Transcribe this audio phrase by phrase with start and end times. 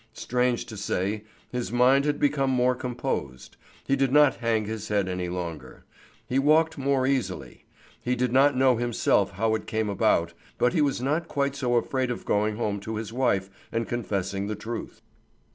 [0.15, 3.55] Strange to say, his mind had become more composed.
[3.85, 5.85] He did not hang his head any longer.
[6.25, 7.65] He walked more easily.
[8.01, 11.75] He did not know himself how it came about, but he was not quite so
[11.75, 15.03] afraid of going home to his wife and confessing the truth.